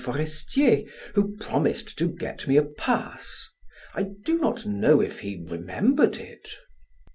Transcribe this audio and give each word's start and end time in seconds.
Forestier, 0.03 0.85
who 1.13 1.37
promised 1.37 1.95
to 1.99 2.07
get 2.09 2.47
me 2.47 2.57
a 2.57 2.63
pass. 2.63 3.47
I 3.93 4.07
do 4.25 4.39
not 4.39 4.65
know 4.65 4.99
if 4.99 5.19
he 5.19 5.37
remembered 5.47 6.17
it." 6.17 6.49